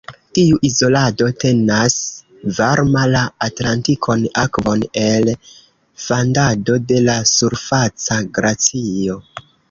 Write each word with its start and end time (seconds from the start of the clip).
Tiu 0.35 0.55
izolado 0.67 1.25
tenas 1.41 1.97
varma 2.59 3.03
la 3.15 3.19
Atlantikon 3.47 4.23
Akvon 4.43 4.85
el 5.01 5.29
fandado 6.05 6.79
de 6.93 7.03
la 7.09 7.19
surfaca 7.33 8.19
glacio. 8.39 9.19